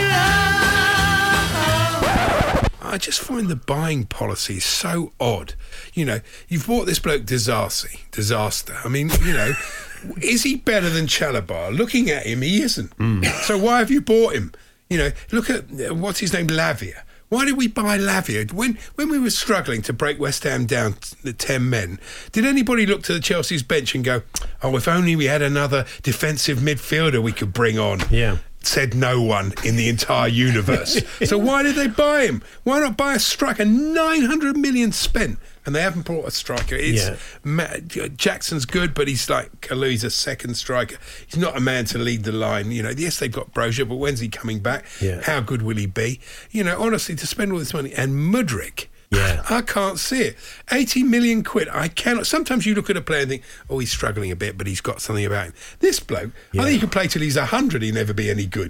love. 2.54 2.94
I 2.94 2.98
just 2.98 3.20
find 3.20 3.50
the 3.50 3.58
buying 3.58 4.06
policy 4.06 4.62
so 4.62 5.12
odd. 5.20 5.56
You 5.94 6.06
know, 6.06 6.22
you've 6.48 6.66
bought 6.66 6.86
this 6.86 7.00
bloke 7.00 7.26
Disaster. 7.26 7.90
Disaster. 8.12 8.78
I 8.86 8.88
mean, 8.88 9.10
you 9.22 9.34
know, 9.34 9.52
is 10.22 10.44
he 10.44 10.56
better 10.56 10.90
than 10.90 11.08
Chalobah? 11.08 11.76
Looking 11.76 12.10
at 12.10 12.26
him, 12.26 12.42
he 12.42 12.62
isn't. 12.62 12.94
Hmm. 12.94 13.24
So 13.44 13.58
why 13.58 13.80
have 13.80 13.92
you 13.92 14.00
bought 14.00 14.34
him? 14.34 14.54
You 14.90 14.98
know, 14.98 15.12
look 15.32 15.50
at 15.50 15.66
uh, 15.72 15.94
what's 15.94 16.20
his 16.20 16.34
name, 16.34 16.48
Lavia. 16.48 17.04
Why 17.30 17.44
did 17.44 17.58
we 17.58 17.68
buy 17.68 17.98
Lavia 17.98 18.52
when 18.54 18.78
when 18.96 19.10
we 19.10 19.20
were 19.20 19.30
struggling 19.30 19.82
to 19.84 19.94
break 19.94 20.18
West 20.18 20.44
Ham 20.44 20.66
down 20.66 20.96
the 21.24 21.34
ten 21.34 21.70
men? 21.70 22.00
Did 22.32 22.46
anybody 22.46 22.86
look 22.86 23.04
to 23.04 23.14
the 23.14 23.20
Chelsea's 23.20 23.64
bench 23.64 23.94
and 23.96 24.04
go, 24.04 24.22
"Oh, 24.64 24.78
if 24.78 24.88
only 24.88 25.16
we 25.16 25.26
had 25.26 25.42
another 25.42 25.86
defensive 26.04 26.60
midfielder 26.60 27.22
we 27.22 27.34
could 27.34 27.52
bring 27.52 27.78
on"? 27.78 28.00
Yeah. 28.10 28.38
Said 28.62 28.96
no 28.96 29.22
one 29.22 29.54
in 29.64 29.76
the 29.76 29.88
entire 29.88 30.28
universe. 30.28 31.02
so 31.26 31.38
why 31.38 31.64
did 31.64 31.76
they 31.76 31.88
buy 31.88 32.26
him? 32.26 32.42
Why 32.64 32.80
not 32.80 32.98
buy 32.98 33.16
a 33.16 33.20
striker? 33.20 33.66
Nine 33.66 34.24
hundred 34.24 34.58
million 34.58 34.94
spent, 34.94 35.38
and 35.68 35.76
they 35.76 35.82
haven't 35.82 36.06
brought 36.06 36.26
a 36.26 36.32
striker. 36.32 36.76
It's 36.76 37.06
Yeah. 37.06 37.16
Ma- 37.44 38.08
Jackson's 38.16 38.66
good, 38.66 38.94
but 38.96 39.08
he's 39.08 39.30
like. 39.30 39.68
He's 39.70 40.04
a 40.04 40.10
second 40.10 40.56
striker. 40.56 40.98
He's 41.28 41.38
not 41.38 41.56
a 41.56 41.60
man 41.60 41.86
to 41.86 41.98
lead 41.98 42.24
the 42.24 42.32
line. 42.32 42.72
You 42.72 42.82
know, 42.84 42.90
yes, 42.90 43.20
they've 43.20 43.32
got 43.32 43.54
Broja, 43.54 43.88
but 43.88 43.96
when's 43.98 44.20
he 44.22 44.30
coming 44.30 44.60
back? 44.60 44.86
Yeah. 45.02 45.22
How 45.22 45.42
good 45.42 45.62
will 45.62 45.76
he 45.76 45.86
be? 45.86 46.20
You 46.52 46.64
know, 46.64 46.82
honestly, 46.82 47.16
to 47.16 47.28
spend 47.28 47.52
all 47.52 47.60
this 47.60 47.74
money 47.74 47.94
and 47.94 48.14
Mudryk. 48.14 48.88
Yeah. 49.12 49.44
I 49.50 49.62
can't 49.62 50.00
see 50.00 50.22
it. 50.22 50.38
80 50.72 51.04
million 51.04 51.44
quid. 51.44 51.68
I 51.70 51.90
cannot. 51.90 52.28
Sometimes 52.28 52.66
you 52.66 52.74
look 52.76 52.90
at 52.90 52.98
a 52.98 53.02
player 53.02 53.22
and 53.22 53.30
think, 53.30 53.44
oh, 53.70 53.80
he's 53.80 53.92
struggling 53.92 54.32
a 54.32 54.36
bit, 54.36 54.58
but 54.58 54.68
he's 54.68 54.82
got 54.82 55.02
something 55.02 55.26
about 55.26 55.48
him. 55.48 55.54
This 55.80 56.00
bloke, 56.00 56.32
I 56.54 56.58
think 56.64 56.70
he 56.70 56.80
could 56.80 56.92
play 56.92 57.08
till 57.08 57.22
he's 57.22 57.38
100, 57.38 57.82
he'll 57.82 57.94
never 57.94 58.14
be 58.14 58.30
any 58.30 58.46
good. 58.46 58.70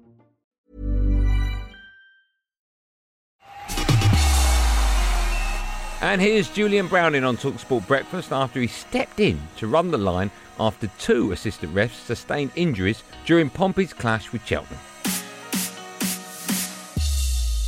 And 6.01 6.19
here's 6.19 6.49
Julian 6.49 6.87
Browning 6.87 7.23
on 7.23 7.37
Talksport 7.37 7.85
Breakfast 7.85 8.31
after 8.31 8.59
he 8.59 8.65
stepped 8.65 9.19
in 9.19 9.39
to 9.57 9.67
run 9.67 9.91
the 9.91 9.99
line 9.99 10.31
after 10.59 10.87
two 10.97 11.31
assistant 11.31 11.75
refs 11.75 11.91
sustained 11.91 12.49
injuries 12.55 13.03
during 13.27 13.51
Pompey's 13.51 13.93
clash 13.93 14.31
with 14.31 14.43
Cheltenham. 14.43 14.79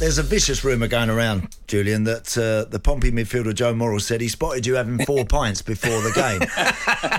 There's 0.03 0.17
a 0.17 0.23
vicious 0.23 0.65
rumour 0.65 0.89
going 0.89 1.09
around, 1.09 1.55
Julian, 1.65 2.03
that 2.03 2.37
uh, 2.37 2.69
the 2.69 2.77
Pompey 2.77 3.09
midfielder 3.09 3.55
Joe 3.55 3.73
Morrell 3.73 4.01
said 4.01 4.19
he 4.19 4.27
spotted 4.27 4.65
you 4.65 4.75
having 4.75 4.97
four 5.05 5.23
pints 5.29 5.61
before 5.61 6.01
the 6.01 6.11
game. 6.11 6.39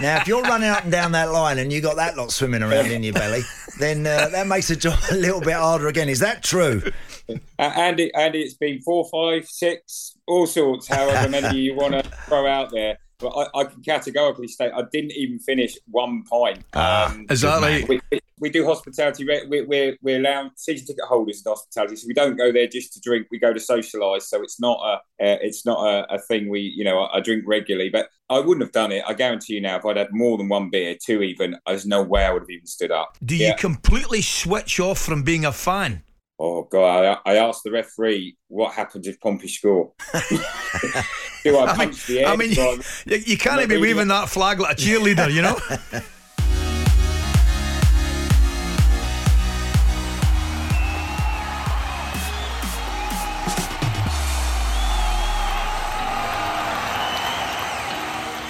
now, 0.02 0.20
if 0.20 0.28
you're 0.28 0.42
running 0.42 0.68
up 0.68 0.82
and 0.82 0.92
down 0.92 1.12
that 1.12 1.32
line 1.32 1.56
and 1.56 1.72
you 1.72 1.80
got 1.80 1.96
that 1.96 2.14
lot 2.18 2.30
swimming 2.30 2.62
around 2.62 2.88
in 2.88 3.02
your 3.02 3.14
belly, 3.14 3.40
then 3.78 4.06
uh, 4.06 4.28
that 4.28 4.46
makes 4.46 4.68
the 4.68 4.76
job 4.76 4.98
a 5.10 5.14
little 5.14 5.40
bit 5.40 5.54
harder 5.54 5.88
again. 5.88 6.10
Is 6.10 6.18
that 6.18 6.42
true? 6.42 6.82
Uh, 7.30 7.36
Andy, 7.58 8.12
Andy, 8.12 8.42
it's 8.42 8.52
been 8.52 8.82
four, 8.82 9.08
five, 9.10 9.48
six, 9.48 10.18
all 10.26 10.46
sorts, 10.46 10.86
however 10.86 11.26
many 11.30 11.58
you 11.60 11.74
want 11.74 11.94
to 11.94 12.02
throw 12.26 12.46
out 12.46 12.70
there. 12.70 12.98
But 13.18 13.30
I, 13.30 13.60
I 13.60 13.64
can 13.64 13.80
categorically 13.80 14.48
state 14.48 14.72
I 14.76 14.82
didn't 14.92 15.12
even 15.12 15.38
finish 15.38 15.78
one 15.90 16.22
pint. 16.24 16.58
Ah, 16.74 17.16
exactly. 17.30 17.98
We, 18.10 18.20
we, 18.44 18.50
do 18.50 18.64
hospitality. 18.64 19.24
We're, 19.26 19.66
we're, 19.66 19.96
we're 20.02 20.18
allowed 20.18 20.50
season 20.56 20.86
ticket 20.86 21.04
holders 21.04 21.42
in 21.44 21.50
hospitality, 21.50 21.96
so 21.96 22.06
we 22.06 22.14
don't 22.14 22.36
go 22.36 22.52
there 22.52 22.66
just 22.66 22.92
to 22.94 23.00
drink. 23.00 23.26
We 23.30 23.38
go 23.38 23.52
to 23.52 23.60
socialise. 23.60 24.22
So 24.22 24.42
it's 24.42 24.60
not 24.60 24.78
a 24.84 24.92
uh, 25.24 25.38
it's 25.40 25.64
not 25.66 25.78
a, 25.86 26.14
a 26.14 26.18
thing 26.18 26.48
we 26.48 26.60
you 26.60 26.84
know 26.84 27.00
I, 27.00 27.16
I 27.18 27.20
drink 27.20 27.44
regularly. 27.46 27.90
But 27.90 28.08
I 28.30 28.38
wouldn't 28.40 28.62
have 28.62 28.72
done 28.72 28.92
it. 28.92 29.02
I 29.06 29.14
guarantee 29.14 29.54
you 29.54 29.60
now, 29.60 29.76
if 29.76 29.84
I'd 29.84 29.96
had 29.96 30.08
more 30.12 30.38
than 30.38 30.48
one 30.48 30.70
beer, 30.70 30.96
two 31.00 31.22
even, 31.22 31.56
there's 31.66 31.86
no 31.86 32.02
way 32.02 32.24
I 32.24 32.32
would 32.32 32.42
have 32.42 32.50
even 32.50 32.66
stood 32.66 32.90
up. 32.90 33.18
Do 33.24 33.36
Yeah. 33.36 33.48
you 33.50 33.54
completely 33.56 34.22
switch 34.22 34.80
off 34.80 34.98
from 34.98 35.22
being 35.22 35.44
a 35.44 35.52
fan? 35.52 36.02
Oh 36.38 36.64
God! 36.64 37.20
I, 37.24 37.32
I 37.32 37.36
asked 37.36 37.62
the 37.64 37.70
referee 37.70 38.36
what 38.48 38.74
happens 38.74 39.06
if 39.06 39.20
Pompey 39.20 39.46
score. 39.48 39.92
Do 41.44 41.58
I 41.58 41.64
I 41.68 41.76
mean, 41.86 41.94
the 42.08 42.20
air? 42.20 42.26
I 42.26 42.36
mean, 42.36 42.50
you, 43.06 43.16
you 43.18 43.38
can't 43.38 43.68
be 43.68 43.76
waving 43.76 44.08
that 44.08 44.28
flag 44.28 44.58
like 44.58 44.76
a 44.78 44.80
cheerleader, 44.80 45.30
you 45.32 45.42
know? 45.42 45.58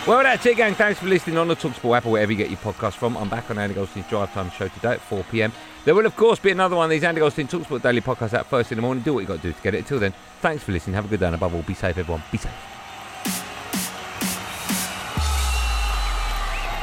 Well, 0.07 0.23
that's 0.23 0.45
it, 0.45 0.59
gang. 0.59 0.75
Thanks 0.75 1.01
for 1.01 1.07
listening 1.07 1.39
on 1.39 1.49
the 1.49 1.57
Talksport 1.57 1.97
app 1.97 2.05
or 2.05 2.11
wherever 2.11 2.31
you 2.31 2.37
get 2.37 2.51
your 2.51 2.59
podcast 2.59 2.93
from. 2.93 3.17
I'm 3.17 3.31
back 3.31 3.51
on 3.51 3.57
Andy 3.59 3.75
Goldstein's 3.75 4.07
Drive 4.07 4.31
Time 4.35 4.51
show 4.51 4.69
today 4.69 4.93
at 4.93 5.01
4 5.01 5.25
p.m. 5.31 5.51
There 5.87 5.95
will, 5.95 6.05
of 6.05 6.15
course, 6.15 6.39
be 6.39 6.51
another 6.51 6.77
one 6.77 6.85
of 6.85 6.91
these 6.91 7.05
Andy 7.05 7.21
Goldstein 7.21 7.49
Talksport 7.49 7.81
daily 7.81 8.03
podcasts 8.03 8.35
out 8.35 8.47
first 8.47 8.71
in 8.71 8.77
the 8.77 8.83
morning. 8.83 9.03
Do 9.03 9.15
what 9.15 9.21
you 9.21 9.27
got 9.27 9.37
to 9.37 9.43
do 9.43 9.53
to 9.55 9.63
get 9.63 9.75
it. 9.75 9.79
Until 9.79 9.99
then, 9.99 10.13
thanks 10.43 10.63
for 10.63 10.73
listening. 10.73 10.93
Have 10.95 11.07
a 11.07 11.09
good 11.09 11.21
day, 11.21 11.27
and 11.27 11.35
above 11.35 11.55
all, 11.55 11.63
be 11.63 11.73
safe, 11.73 11.97
everyone. 11.97 12.23
Be 12.31 12.37
safe. 12.37 12.53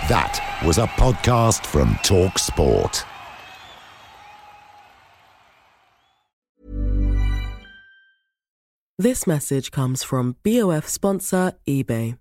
That 0.09 0.61
was 0.65 0.79
a 0.79 0.87
podcast 0.87 1.67
from 1.67 1.89
Talksport. 1.97 3.05
This 8.97 9.27
message 9.27 9.69
comes 9.69 10.01
from 10.01 10.37
BOF 10.43 10.87
sponsor 10.87 11.53
eBay. 11.67 12.20